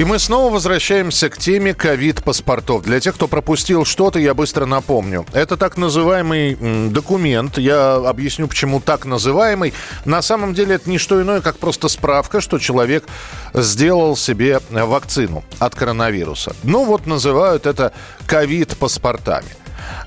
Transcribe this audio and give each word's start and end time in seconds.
И 0.00 0.04
мы 0.04 0.18
снова 0.18 0.50
возвращаемся 0.50 1.28
к 1.28 1.36
теме 1.36 1.74
ковид-паспортов. 1.74 2.84
Для 2.84 3.00
тех, 3.00 3.16
кто 3.16 3.28
пропустил 3.28 3.84
что-то, 3.84 4.18
я 4.18 4.32
быстро 4.32 4.64
напомню. 4.64 5.26
Это 5.34 5.58
так 5.58 5.76
называемый 5.76 6.56
документ. 6.88 7.58
Я 7.58 7.96
объясню, 7.96 8.48
почему 8.48 8.80
так 8.80 9.04
называемый. 9.04 9.74
На 10.06 10.22
самом 10.22 10.54
деле 10.54 10.76
это 10.76 10.88
не 10.88 10.96
что 10.96 11.20
иное, 11.20 11.42
как 11.42 11.58
просто 11.58 11.88
справка, 11.88 12.40
что 12.40 12.58
человек 12.58 13.04
сделал 13.52 14.16
себе 14.16 14.60
вакцину 14.70 15.44
от 15.58 15.74
коронавируса. 15.74 16.56
Ну 16.62 16.86
вот 16.86 17.06
называют 17.06 17.66
это 17.66 17.92
ковид-паспортами. 18.26 19.59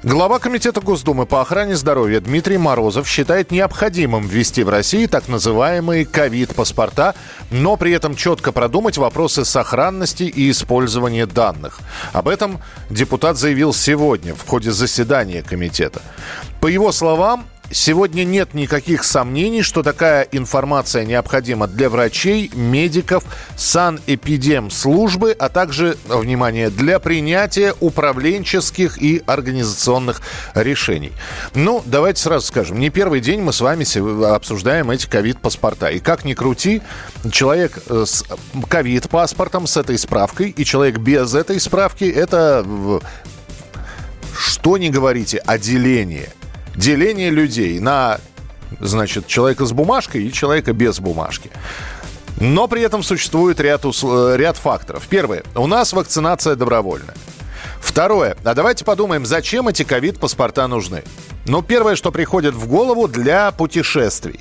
Глава 0.04 0.40
Комитета 0.40 0.82
Госдумы 0.82 1.26
по 1.26 1.42
охране 1.42 1.76
здоровья 1.76 2.20
Дмитрий 2.20 2.58
Морозов 2.58 3.08
считает 3.08 3.52
необходимым 3.52 4.28
ввести 4.28 4.64
в 4.64 4.70
России 4.70 5.06
так 5.06 5.28
называемые 5.28 6.06
ковид-паспорта, 6.06 7.16
но 7.52 7.78
при 7.78 7.94
этом 7.94 8.16
четко 8.16 8.52
продумать 8.52 8.98
вопросы 8.98 9.46
сохранности 9.46 10.24
и 10.24 10.52
использования 10.52 11.26
данных. 11.26 11.80
Об 12.12 12.28
этом 12.28 12.60
депутат 12.90 13.38
заявил 13.38 13.74
сегодня 13.74 14.36
в 14.36 14.46
ходе 14.46 14.72
заседания 14.72 15.42
комитета. 15.42 16.02
По 16.60 16.68
его 16.68 16.92
словам, 16.92 17.46
Сегодня 17.72 18.24
нет 18.24 18.54
никаких 18.54 19.04
сомнений, 19.04 19.64
что 19.64 19.82
такая 19.82 20.28
информация 20.32 21.06
необходима 21.06 21.68
для 21.68 21.90
врачей, 21.90 22.52
медиков, 22.54 23.24
санэпидемслужбы, 23.58 25.32
а 25.32 25.50
также, 25.50 25.98
внимание, 26.06 26.70
для 26.70 27.00
принятия 27.00 27.74
управленческих 27.80 29.02
и 29.02 29.24
организационных 29.26 30.22
решений. 30.54 31.14
Ну, 31.56 31.82
давайте 31.86 32.22
сразу 32.22 32.46
скажем, 32.46 32.80
не 32.80 32.92
первый 32.92 33.22
день 33.22 33.42
мы 33.42 33.52
с 33.54 33.62
вами 33.62 33.84
обсуждаем 34.36 34.92
эти 34.92 35.08
ковид-паспорта. 35.08 35.88
И 35.88 36.00
как 36.00 36.26
ни 36.26 36.36
крути, 36.36 36.84
человек 37.32 37.80
с 37.90 38.24
ковид-паспортом, 38.70 39.66
с 39.66 39.78
этой 39.78 39.98
справкой, 39.98 40.52
и 40.52 40.64
человек 40.64 41.00
без 41.00 41.34
этой 41.34 41.60
справки, 41.60 42.04
это 42.04 42.64
что 44.38 44.78
не 44.78 44.90
говорите, 44.90 45.42
деление 45.60 46.30
людей 47.30 47.80
на, 47.80 48.20
значит, 48.80 49.28
человека 49.28 49.66
с 49.66 49.72
бумажкой 49.72 50.24
и 50.24 50.32
человека 50.32 50.74
без 50.74 51.00
бумажки. 51.00 51.52
Но 52.40 52.68
при 52.68 52.82
этом 52.82 53.04
существует 53.04 53.60
ряд, 53.60 53.86
ряд 53.86 54.58
факторов. 54.58 55.08
Первое. 55.10 55.44
У 55.56 55.68
нас 55.68 55.94
вакцинация 55.94 56.56
добровольная. 56.56 57.16
Второе. 57.80 58.38
А 58.44 58.54
давайте 58.54 58.86
подумаем, 58.86 59.26
зачем 59.26 59.68
эти 59.68 59.84
ковид-паспорта 59.84 60.68
нужны? 60.68 61.04
Ну, 61.46 61.62
первое, 61.62 61.96
что 61.96 62.12
приходит 62.12 62.56
в 62.56 62.68
голову, 62.68 63.08
для 63.08 63.52
путешествий. 63.52 64.40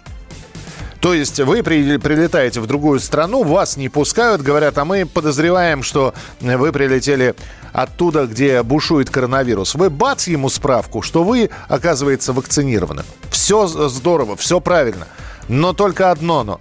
То 1.01 1.15
есть 1.15 1.41
вы 1.41 1.65
при, 1.65 1.97
прилетаете 1.97 2.61
в 2.61 2.67
другую 2.69 3.01
страну, 3.01 3.43
вас 3.43 3.77
не 3.77 3.89
пускают, 3.89 4.41
говорят, 4.41 4.79
а 4.79 4.85
мы 4.85 5.05
подозреваем, 5.05 5.83
что 5.83 6.15
вы 6.41 6.71
прилетели 6.71 7.35
оттуда, 7.73 8.27
где 8.27 8.63
бушует 8.63 9.11
коронавирус. 9.11 9.75
Вы 9.75 9.91
бац 9.91 10.27
ему 10.27 10.49
справку, 10.49 11.03
что 11.03 11.25
вы, 11.25 11.51
оказывается, 11.69 12.33
вакцинированы. 12.33 13.03
Все 13.31 13.67
здорово, 13.67 14.37
все 14.37 14.61
правильно. 14.61 15.07
Но 15.49 15.73
только 15.73 16.11
одно 16.11 16.45
но. 16.45 16.61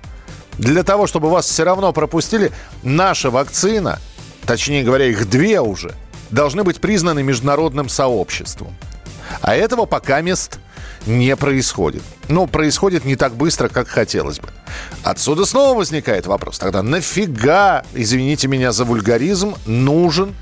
Для 0.57 0.83
того, 0.83 1.07
чтобы 1.07 1.29
вас 1.29 1.45
все 1.45 1.63
равно 1.63 1.93
пропустили, 1.93 2.51
наша 2.83 3.29
вакцина, 3.29 3.99
точнее 4.45 4.83
говоря, 4.83 5.05
их 5.05 5.29
две 5.29 5.61
уже, 5.61 5.93
должны 6.29 6.63
быть 6.63 6.79
признаны 6.79 7.23
международным 7.23 7.89
сообществом. 7.89 8.75
А 9.41 9.55
этого 9.55 9.85
пока 9.85 10.21
мест 10.21 10.59
не 11.05 11.35
происходит. 11.35 12.03
Ну, 12.27 12.47
происходит 12.47 13.05
не 13.05 13.15
так 13.15 13.33
быстро, 13.33 13.69
как 13.69 13.87
хотелось 13.87 14.39
бы. 14.39 14.49
Отсюда 15.03 15.45
снова 15.45 15.77
возникает 15.77 16.27
вопрос. 16.27 16.59
Тогда 16.59 16.83
нафига, 16.83 17.83
извините 17.93 18.47
меня 18.47 18.71
за 18.71 18.85
вульгаризм, 18.85 19.55
нужен 19.65 20.35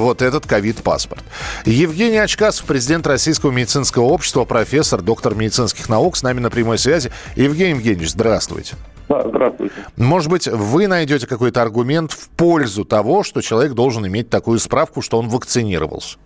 вот 0.00 0.22
этот 0.22 0.46
ковид-паспорт. 0.46 1.22
Евгений 1.64 2.18
Очкасов, 2.18 2.66
президент 2.66 3.06
Российского 3.06 3.50
медицинского 3.50 4.04
общества, 4.04 4.44
профессор, 4.44 5.02
доктор 5.02 5.34
медицинских 5.34 5.88
наук, 5.88 6.16
с 6.16 6.22
нами 6.22 6.40
на 6.40 6.50
прямой 6.50 6.78
связи. 6.78 7.10
Евгений 7.36 7.70
Евгеньевич, 7.70 8.10
здравствуйте. 8.10 8.76
Да, 9.08 9.22
здравствуйте. 9.28 9.74
Может 9.96 10.30
быть, 10.30 10.46
вы 10.48 10.86
найдете 10.86 11.26
какой-то 11.26 11.60
аргумент 11.62 12.12
в 12.12 12.30
пользу 12.30 12.84
того, 12.84 13.22
что 13.22 13.42
человек 13.42 13.72
должен 13.72 14.06
иметь 14.06 14.30
такую 14.30 14.58
справку, 14.58 15.02
что 15.02 15.18
он 15.18 15.28
вакцинировался? 15.28 16.18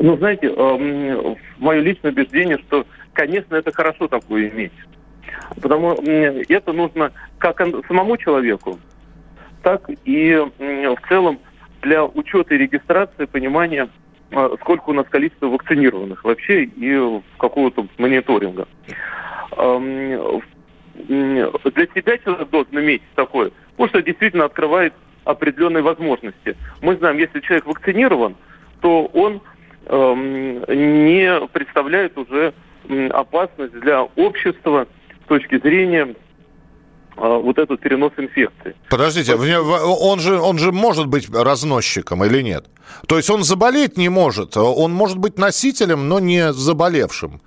Ну, 0.00 0.16
знаете, 0.16 0.48
э, 0.48 1.34
мое 1.58 1.80
личное 1.80 2.10
убеждение, 2.10 2.58
что, 2.66 2.86
конечно, 3.12 3.54
это 3.54 3.70
хорошо 3.72 4.08
такое 4.08 4.48
иметь. 4.48 4.72
Потому 5.60 5.92
это 5.92 6.72
нужно 6.72 7.12
как 7.38 7.58
самому 7.86 8.16
человеку, 8.16 8.78
так 9.62 9.88
и 10.04 10.34
в 10.58 11.08
целом 11.08 11.38
для 11.84 12.04
учета 12.04 12.54
и 12.54 12.58
регистрации 12.58 13.26
понимания, 13.26 13.88
э, 14.30 14.56
сколько 14.60 14.90
у 14.90 14.92
нас 14.92 15.06
количество 15.08 15.46
вакцинированных 15.46 16.24
вообще 16.24 16.64
и 16.64 17.20
какого-то 17.38 17.86
мониторинга. 17.98 18.66
Для 19.56 20.18
себя 21.94 22.18
человек 22.18 22.50
должен 22.50 22.78
иметь 22.80 23.02
такое, 23.14 23.52
потому 23.72 23.88
что 23.88 24.02
действительно 24.02 24.46
открывает 24.46 24.94
определенные 25.24 25.82
возможности. 25.82 26.56
Мы 26.80 26.96
знаем, 26.96 27.18
если 27.18 27.40
человек 27.40 27.66
вакцинирован, 27.66 28.36
то 28.80 29.04
он 29.06 29.40
не 29.88 31.46
представляет 31.48 32.16
уже 32.16 32.54
опасность 33.10 33.78
для 33.80 34.02
общества 34.02 34.86
с 35.24 35.28
точки 35.28 35.58
зрения 35.58 36.14
вот 37.16 37.58
этот 37.58 37.80
перенос 37.80 38.12
инфекции. 38.16 38.74
Подождите, 38.90 39.34
он 39.34 40.18
же, 40.18 40.40
он 40.40 40.58
же 40.58 40.72
может 40.72 41.06
быть 41.06 41.28
разносчиком 41.32 42.24
или 42.24 42.42
нет? 42.42 42.66
То 43.06 43.16
есть 43.16 43.30
он 43.30 43.44
заболеть 43.44 43.96
не 43.96 44.08
может, 44.08 44.56
он 44.56 44.92
может 44.92 45.18
быть 45.18 45.38
носителем, 45.38 46.08
но 46.08 46.18
не 46.18 46.52
заболевшим. 46.52 47.40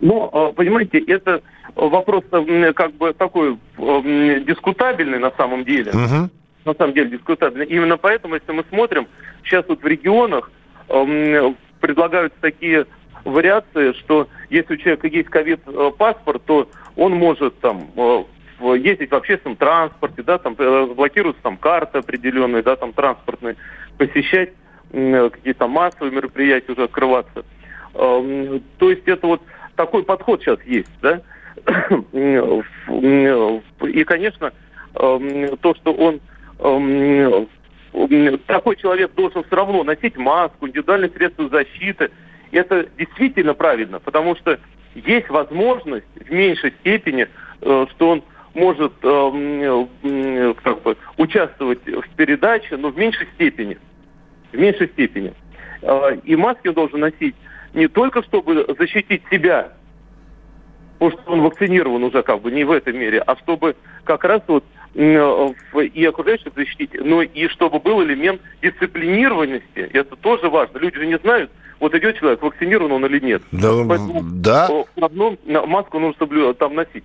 Ну, 0.00 0.30
э, 0.32 0.52
понимаете, 0.52 0.98
это 0.98 1.40
вопрос 1.74 2.24
как 2.30 2.92
бы 2.94 3.14
такой 3.14 3.58
дискутабельный 3.78 5.18
на 5.18 5.32
самом 5.36 5.64
деле. 5.64 5.90
Угу. 5.92 6.30
На 6.66 6.74
самом 6.74 6.92
деле 6.92 7.10
дискутабельный. 7.10 7.66
Именно 7.66 7.96
поэтому, 7.96 8.34
если 8.34 8.52
мы 8.52 8.64
смотрим, 8.68 9.08
сейчас 9.42 9.64
вот 9.68 9.82
в 9.82 9.86
регионах 9.86 10.50
Эм, 10.88 11.56
предлагаются 11.80 12.38
такие 12.40 12.86
вариации, 13.24 13.92
что 13.92 14.28
если 14.48 14.74
у 14.74 14.76
человека 14.78 15.06
есть 15.06 15.28
ковид-паспорт, 15.28 16.42
то 16.46 16.68
он 16.96 17.12
может 17.12 17.58
там 17.60 17.90
э, 17.94 18.24
ездить 18.74 19.10
в 19.10 19.14
общественном 19.14 19.56
транспорте, 19.56 20.22
да, 20.22 20.38
там 20.38 20.54
э, 20.58 20.86
блокируются 20.86 21.42
там 21.42 21.56
карты 21.56 21.98
определенные, 21.98 22.62
да, 22.62 22.76
там 22.76 22.92
транспортные, 22.92 23.56
посещать 23.96 24.52
какие-то 24.90 25.68
массовые 25.68 26.12
мероприятия 26.12 26.72
уже 26.72 26.84
открываться. 26.84 27.44
Эм, 27.94 28.62
то 28.78 28.90
есть 28.90 29.06
это 29.06 29.26
вот 29.26 29.42
такой 29.76 30.02
подход 30.02 30.40
сейчас 30.40 30.62
есть, 30.64 30.90
да. 31.02 31.20
И, 33.82 34.04
конечно, 34.04 34.52
эм, 34.94 35.56
то, 35.58 35.74
что 35.74 35.92
он 35.92 36.20
такой 38.46 38.76
человек 38.76 39.14
должен 39.14 39.44
все 39.44 39.56
равно 39.56 39.82
носить 39.84 40.16
маску, 40.16 40.66
индивидуальные 40.66 41.10
средства 41.10 41.48
защиты. 41.48 42.10
Это 42.50 42.86
действительно 42.96 43.54
правильно, 43.54 43.98
потому 43.98 44.36
что 44.36 44.58
есть 44.94 45.28
возможность 45.28 46.06
в 46.14 46.30
меньшей 46.30 46.72
степени, 46.80 47.28
э, 47.60 47.86
что 47.90 48.10
он 48.10 48.22
может 48.58 48.92
э, 49.02 50.54
как 50.62 50.82
бы, 50.82 50.96
участвовать 51.16 51.86
в 51.86 52.08
передаче, 52.16 52.76
но 52.76 52.90
в 52.90 52.98
меньшей 52.98 53.26
степени. 53.34 53.78
В 54.52 54.58
меньшей 54.58 54.88
степени. 54.88 55.32
Э, 55.82 56.16
и 56.24 56.36
маски 56.36 56.68
он 56.68 56.74
должен 56.74 57.00
носить 57.00 57.34
не 57.74 57.88
только 57.88 58.22
чтобы 58.22 58.66
защитить 58.78 59.22
себя, 59.30 59.72
потому 60.98 61.22
что 61.22 61.32
он 61.32 61.42
вакцинирован 61.42 62.02
уже 62.02 62.22
как 62.22 62.40
бы 62.40 62.50
не 62.50 62.64
в 62.64 62.72
этой 62.72 62.92
мере, 62.92 63.20
а 63.20 63.36
чтобы 63.36 63.76
как 64.04 64.24
раз 64.24 64.42
вот 64.46 64.64
и 64.94 66.04
окружающих 66.04 66.52
защитить, 66.56 66.90
но 66.94 67.22
и 67.22 67.48
чтобы 67.48 67.78
был 67.78 68.02
элемент 68.02 68.40
дисциплинированности. 68.62 69.88
Это 69.92 70.16
тоже 70.16 70.48
важно. 70.48 70.78
Люди 70.78 70.96
же 70.96 71.06
не 71.06 71.18
знают, 71.18 71.50
вот 71.78 71.94
идет 71.94 72.18
человек, 72.18 72.42
вакцинирован 72.42 72.90
он 72.92 73.06
или 73.06 73.20
нет. 73.20 73.42
Да, 73.52 73.70
Поэтому 73.86 74.22
да. 74.24 74.64
Все 74.64 74.86
равно 74.96 75.36
маску 75.66 75.98
нужно 76.00 76.54
там 76.54 76.74
носить. 76.74 77.04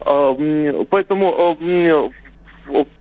А, 0.00 0.84
поэтому 0.88 1.56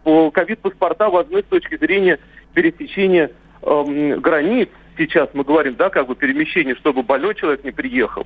а, 0.06 0.32
ковид-паспорта 0.32 1.10
важны 1.10 1.42
с 1.42 1.46
точки 1.46 1.78
зрения 1.78 2.20
пересечения 2.54 3.32
границ. 3.62 4.70
Сейчас 4.98 5.30
мы 5.34 5.44
говорим, 5.44 5.76
да, 5.76 5.90
как 5.90 6.08
бы 6.08 6.16
перемещение, 6.16 6.76
чтобы 6.76 7.04
больной 7.04 7.36
человек 7.36 7.64
не 7.64 7.72
приехал. 7.72 8.26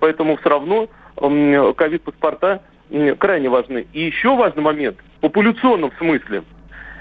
Поэтому 0.00 0.36
все 0.36 0.48
равно 0.48 0.88
ковид-паспорта 1.16 2.62
крайне 3.18 3.48
важны. 3.48 3.86
И 3.92 4.04
еще 4.04 4.34
важный 4.36 4.62
момент 4.62 4.98
в 5.16 5.20
популяционном 5.20 5.92
смысле. 5.98 6.44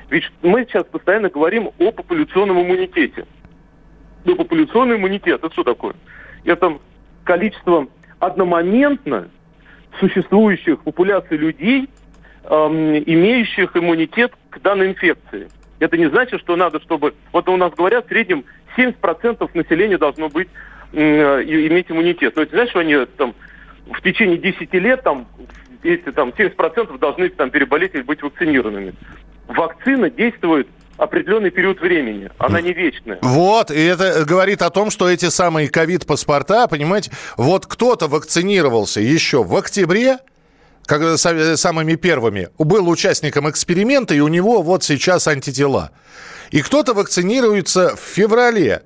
Ведь 0.09 0.24
мы 0.42 0.65
сейчас 0.65 0.86
постоянно 0.86 1.30
говорим 1.30 1.69
о 1.80 1.92
популяционном 1.92 2.62
иммунитете. 2.62 3.25
Ну, 4.25 4.36
популяционный 4.36 4.98
иммунитет, 4.98 5.44
это 5.44 5.51
что 5.51 5.63
такое? 5.63 5.95
Это 6.44 6.77
количество 7.24 7.88
одномоментно 8.19 9.30
существующих 9.99 10.81
популяций 10.83 11.38
людей, 11.38 11.89
эм, 12.44 12.97
имеющих 12.97 13.75
иммунитет 13.75 14.33
к 14.49 14.59
данной 14.61 14.89
инфекции. 14.89 15.49
Это 15.79 15.97
не 15.97 16.09
значит, 16.09 16.39
что 16.41 16.55
надо, 16.55 16.79
чтобы... 16.81 17.13
Вот 17.31 17.47
у 17.49 17.57
нас 17.57 17.73
говорят, 17.73 18.05
в 18.05 18.09
среднем 18.09 18.45
70% 18.77 19.49
населения 19.53 19.97
должно 19.97 20.29
быть 20.29 20.47
э, 20.94 21.44
иметь 21.44 21.91
иммунитет. 21.91 22.35
Но 22.35 22.44
это 22.44 22.51
знаешь, 22.51 22.69
что 22.69 22.79
они 22.79 23.05
там 23.17 23.35
в 23.85 24.01
течение 24.01 24.38
10 24.38 24.73
лет 24.73 25.03
там, 25.03 25.27
если 25.83 26.11
там 26.11 26.29
70% 26.29 26.97
должны 26.97 27.29
там 27.29 27.49
переболеть 27.51 27.94
или 27.94 28.01
быть 28.01 28.21
вакцинированными. 28.21 28.94
Вакцина 29.47 30.09
действует 30.09 30.67
определенный 30.97 31.51
период 31.51 31.79
времени. 31.79 32.29
Она 32.38 32.61
не 32.61 32.73
вечная. 32.73 33.19
Вот, 33.21 33.71
и 33.71 33.81
это 33.83 34.25
говорит 34.25 34.61
о 34.61 34.69
том, 34.69 34.89
что 34.91 35.09
эти 35.09 35.29
самые 35.29 35.69
ковид-паспорта, 35.69 36.67
понимаете, 36.67 37.11
вот 37.38 37.65
кто-то 37.65 38.07
вакцинировался 38.07 38.99
еще 38.99 39.44
в 39.44 39.55
октябре, 39.55 40.17
как 40.85 41.17
самыми 41.17 41.95
первыми, 41.95 42.49
был 42.57 42.89
участником 42.89 43.49
эксперимента, 43.49 44.13
и 44.13 44.19
у 44.19 44.27
него 44.27 44.61
вот 44.61 44.83
сейчас 44.83 45.27
антитела. 45.27 45.91
И 46.49 46.61
кто-то 46.61 46.94
вакцинируется 46.94 47.95
в 47.95 47.99
феврале. 47.99 48.83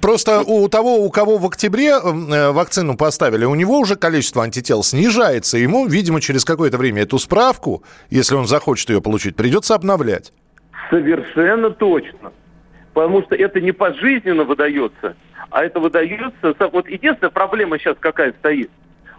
Просто 0.00 0.40
у 0.40 0.68
того, 0.68 1.04
у 1.04 1.10
кого 1.10 1.36
в 1.36 1.46
октябре 1.46 1.90
э, 1.90 2.50
вакцину 2.50 2.96
поставили, 2.96 3.44
у 3.44 3.54
него 3.54 3.78
уже 3.78 3.96
количество 3.96 4.42
антител 4.42 4.82
снижается. 4.82 5.58
Ему, 5.58 5.86
видимо, 5.86 6.20
через 6.20 6.44
какое-то 6.44 6.78
время 6.78 7.02
эту 7.02 7.18
справку, 7.18 7.84
если 8.08 8.34
он 8.34 8.46
захочет 8.46 8.88
ее 8.88 9.02
получить, 9.02 9.36
придется 9.36 9.74
обновлять. 9.74 10.32
Совершенно 10.92 11.70
точно. 11.70 12.34
Потому 12.92 13.22
что 13.22 13.34
это 13.34 13.62
не 13.62 13.72
пожизненно 13.72 14.44
выдается, 14.44 15.16
а 15.48 15.64
это 15.64 15.80
выдается... 15.80 16.54
Вот 16.70 16.86
единственная 16.86 17.30
проблема 17.30 17.78
сейчас 17.78 17.96
какая 17.98 18.32
стоит. 18.32 18.70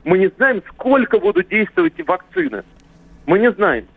Мы 0.04 0.20
не 0.20 0.28
знаем, 0.28 0.62
сколько 0.70 1.18
будут 1.18 1.48
действовать 1.48 1.94
вакцины. 2.06 2.64
Мы 3.25 3.40
не 3.40 3.52
знаем. 3.52 3.88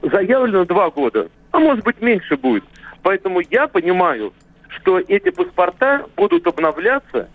Заявлено 0.00 0.64
два 0.64 0.90
года, 0.90 1.28
а 1.50 1.58
может 1.58 1.84
быть 1.84 2.00
меньше 2.00 2.36
будет. 2.36 2.62
Поэтому 3.02 3.40
я 3.50 3.66
понимаю, 3.66 4.32
что 4.68 5.00
эти 5.00 5.30
паспорта 5.30 6.06
будут 6.16 6.46
обновляться, 6.46 7.28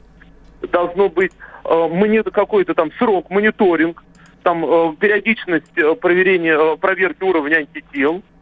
должно 0.72 1.10
быть 1.10 1.34
э, 1.66 2.24
какой-то 2.32 2.74
там 2.74 2.90
срок, 2.94 3.30
мониторинг, 3.30 4.02
там 4.44 4.64
э, 4.64 4.96
периодичность 4.98 5.78
э, 5.78 5.94
проверения, 5.96 6.58
э, 6.58 6.78
проверки 6.78 7.24
уровня 7.24 7.58
антител– 7.58 8.24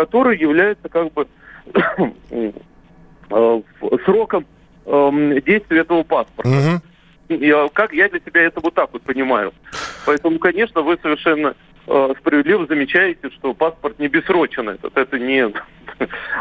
который 0.00 0.38
является 0.38 0.88
как 0.88 1.12
бы 1.12 1.26
э, 2.30 3.62
сроком 4.04 4.46
эм, 4.86 5.40
действия 5.42 5.80
этого 5.80 6.02
паспорта. 6.04 6.80
Угу. 7.28 7.34
Я, 7.34 7.68
как 7.72 7.92
я 7.92 8.08
для 8.08 8.20
себя 8.20 8.42
это 8.42 8.60
вот 8.60 8.74
так 8.74 8.90
вот 8.92 9.02
понимаю. 9.02 9.52
Поэтому, 10.06 10.38
конечно, 10.38 10.80
вы 10.80 10.98
совершенно 11.02 11.54
э, 11.90 12.14
справедливо 12.20 12.66
замечаете, 12.66 13.30
что 13.30 13.54
паспорт 13.54 13.98
не 13.98 14.08
бессрочен 14.08 14.68
этот. 14.68 14.96
Это 14.96 15.18
не... 15.18 15.52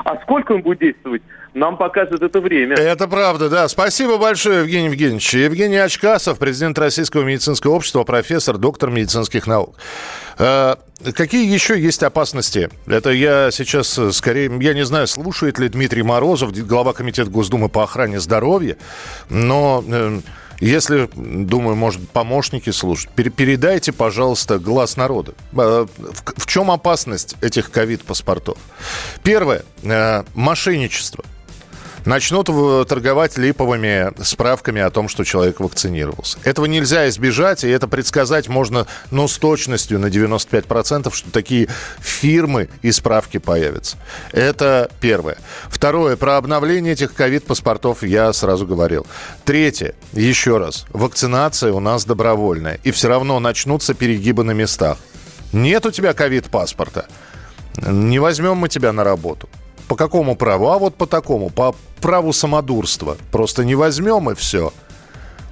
А 0.05 0.17
сколько 0.23 0.53
он 0.53 0.61
будет 0.61 0.79
действовать, 0.79 1.21
нам 1.53 1.77
покажет 1.77 2.21
это 2.21 2.39
время. 2.39 2.75
Это 2.75 3.07
правда, 3.07 3.49
да. 3.49 3.67
Спасибо 3.67 4.17
большое, 4.17 4.59
Евгений 4.59 4.85
Евгеньевич. 4.85 5.33
Евгений 5.33 5.77
Очкасов, 5.77 6.37
президент 6.39 6.77
Российского 6.77 7.23
медицинского 7.23 7.73
общества, 7.73 8.03
профессор, 8.03 8.57
доктор 8.57 8.91
медицинских 8.91 9.47
наук. 9.47 9.75
Э, 10.37 10.75
какие 11.13 11.51
еще 11.51 11.79
есть 11.79 12.03
опасности? 12.03 12.69
Это 12.87 13.09
я 13.09 13.51
сейчас 13.51 13.97
э, 13.97 14.11
скорее, 14.11 14.51
я 14.61 14.73
не 14.73 14.85
знаю, 14.85 15.07
слушает 15.07 15.59
ли 15.59 15.69
Дмитрий 15.69 16.03
Морозов, 16.03 16.53
глава 16.65 16.93
комитета 16.93 17.29
Госдумы 17.29 17.69
по 17.69 17.83
охране 17.83 18.19
здоровья, 18.19 18.77
но 19.29 19.83
э, 19.87 20.19
если, 20.59 21.09
думаю, 21.15 21.75
может, 21.75 22.07
помощники 22.09 22.69
слушают, 22.69 23.13
передайте, 23.15 23.91
пожалуйста, 23.91 24.59
глаз 24.59 24.97
народа. 24.97 25.33
В, 25.51 25.87
в 26.35 26.45
чем 26.47 26.69
опасность 26.71 27.35
этих 27.41 27.71
ковид-паспортов? 27.71 28.57
Первое. 29.23 29.63
Мошенничество 30.35 31.23
начнут 32.09 32.47
торговать 32.87 33.37
липовыми 33.37 34.11
справками 34.23 34.81
о 34.81 34.89
том, 34.89 35.07
что 35.07 35.23
человек 35.23 35.59
вакцинировался. 35.59 36.39
Этого 36.43 36.65
нельзя 36.65 37.07
избежать, 37.07 37.63
и 37.63 37.69
это 37.69 37.87
предсказать 37.87 38.47
можно, 38.47 38.87
ну, 39.11 39.27
с 39.27 39.37
точностью 39.37 39.99
на 39.99 40.07
95%, 40.07 41.13
что 41.13 41.31
такие 41.31 41.69
фирмы 41.99 42.69
и 42.81 42.91
справки 42.91 43.37
появятся. 43.37 43.97
Это 44.31 44.89
первое. 44.99 45.37
Второе. 45.69 46.17
Про 46.17 46.37
обновление 46.37 46.93
этих 46.93 47.13
ковид-паспортов 47.13 48.01
я 48.01 48.33
сразу 48.33 48.65
говорил. 48.65 49.05
Третье. 49.45 49.93
Еще 50.13 50.57
раз. 50.57 50.87
Вакцинация 50.89 51.71
у 51.71 51.79
нас 51.79 52.05
добровольная. 52.05 52.79
И 52.83 52.91
все 52.91 53.07
равно 53.07 53.39
начнутся 53.39 53.93
перегибы 53.93 54.43
на 54.43 54.51
местах. 54.51 54.97
Нет 55.53 55.85
у 55.85 55.91
тебя 55.91 56.13
ковид-паспорта. 56.13 57.05
Не 57.77 58.17
возьмем 58.17 58.57
мы 58.57 58.67
тебя 58.67 58.91
на 58.93 59.03
работу. 59.03 59.47
По 59.89 59.95
какому 59.95 60.35
праву? 60.35 60.69
А 60.69 60.77
вот 60.77 60.95
по 60.95 61.07
такому, 61.07 61.49
по 61.49 61.75
праву 61.99 62.31
самодурства. 62.31 63.17
Просто 63.31 63.65
не 63.65 63.73
возьмем 63.73 64.29
и 64.29 64.35
все. 64.35 64.71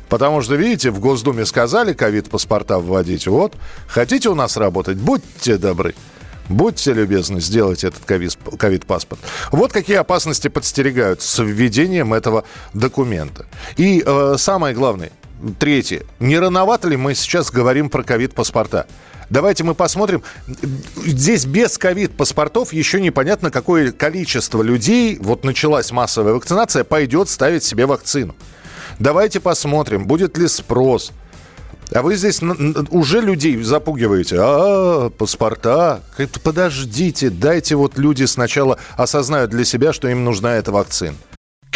Потому 0.09 0.43
что, 0.43 0.55
видите, 0.55 0.91
в 0.91 0.99
Госдуме 0.99 1.43
сказали 1.43 1.93
ковид-паспорта 1.93 2.77
вводить. 2.77 3.25
Вот, 3.27 3.55
хотите 3.87 4.29
у 4.29 4.35
нас 4.35 4.55
работать, 4.55 4.97
будьте 4.97 5.57
добры. 5.57 5.95
Будьте 6.49 6.93
любезны, 6.93 7.41
сделайте 7.41 7.87
этот 7.87 8.05
ковид-паспорт. 8.05 9.19
Вот 9.51 9.73
какие 9.73 9.97
опасности 9.97 10.49
подстерегают 10.49 11.21
с 11.23 11.43
введением 11.43 12.13
этого 12.13 12.45
документа. 12.75 13.47
И 13.75 14.03
э, 14.05 14.35
самое 14.37 14.75
главное, 14.75 15.11
третье. 15.59 16.03
Не 16.19 16.37
рановато 16.37 16.87
ли 16.87 16.95
мы 16.95 17.15
сейчас 17.15 17.51
говорим 17.51 17.89
про 17.89 18.03
ковид-паспорта? 18.03 18.85
Давайте 19.29 19.63
мы 19.63 19.75
посмотрим. 19.75 20.23
Здесь 21.05 21.45
без 21.45 21.77
ковид-паспортов 21.77 22.73
еще 22.73 23.01
непонятно, 23.01 23.51
какое 23.51 23.91
количество 23.91 24.61
людей, 24.61 25.17
вот 25.19 25.43
началась 25.43 25.91
массовая 25.91 26.33
вакцинация, 26.33 26.83
пойдет 26.83 27.29
ставить 27.29 27.63
себе 27.63 27.85
вакцину. 27.85 28.35
Давайте 28.99 29.39
посмотрим, 29.39 30.07
будет 30.07 30.37
ли 30.37 30.47
спрос. 30.47 31.11
А 31.93 32.01
вы 32.01 32.15
здесь 32.15 32.41
уже 32.89 33.21
людей 33.21 33.61
запугиваете. 33.63 34.37
А, 34.39 35.09
паспорта. 35.09 36.01
Подождите, 36.43 37.29
дайте 37.29 37.75
вот 37.75 37.97
люди 37.97 38.25
сначала 38.25 38.77
осознают 38.95 39.51
для 39.51 39.63
себя, 39.63 39.93
что 39.93 40.07
им 40.07 40.23
нужна 40.23 40.55
эта 40.55 40.71
вакцина. 40.71 41.15